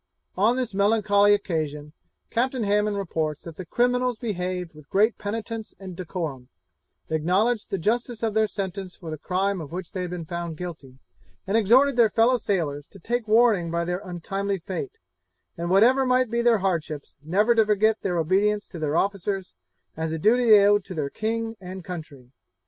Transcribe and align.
On 0.35 0.55
this 0.55 0.73
melancholy 0.73 1.31
occasion, 1.31 1.93
Captain 2.31 2.63
Hamond 2.63 2.97
reports 2.97 3.43
that 3.43 3.55
'the 3.55 3.67
criminals 3.67 4.17
behaved 4.17 4.73
with 4.73 4.89
great 4.89 5.19
penitence 5.19 5.75
and 5.79 5.95
decorum, 5.95 6.49
acknowledged 7.11 7.69
the 7.69 7.77
justice 7.77 8.23
of 8.23 8.33
their 8.33 8.47
sentence 8.47 8.95
for 8.95 9.11
the 9.11 9.17
crime 9.19 9.61
of 9.61 9.71
which 9.71 9.91
they 9.91 10.01
had 10.01 10.09
been 10.09 10.25
found 10.25 10.57
guilty, 10.57 10.97
and 11.45 11.55
exhorted 11.55 11.97
their 11.97 12.09
fellow 12.09 12.37
sailors 12.37 12.87
to 12.87 12.97
take 12.97 13.27
warning 13.27 13.69
by 13.69 13.85
their 13.85 14.01
untimely 14.03 14.57
fate, 14.57 14.97
and 15.55 15.69
whatever 15.69 16.03
might 16.03 16.31
be 16.31 16.41
their 16.41 16.57
hardships, 16.57 17.15
never 17.23 17.53
to 17.53 17.63
forget 17.63 18.01
their 18.01 18.17
obedience 18.17 18.67
to 18.67 18.79
their 18.79 18.97
officers, 18.97 19.53
as 19.95 20.11
a 20.11 20.17
duty 20.17 20.49
they 20.49 20.65
owed 20.65 20.83
to 20.83 20.95
their 20.95 21.11
king 21.11 21.55
and 21.61 21.83
country.' 21.83 22.31